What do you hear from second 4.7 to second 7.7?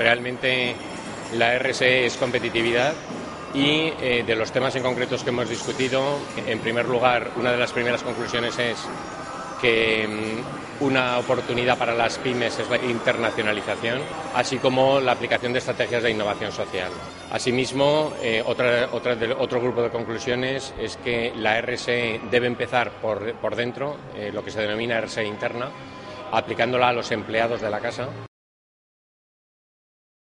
en concretos que hemos discutido, en primer lugar, una de las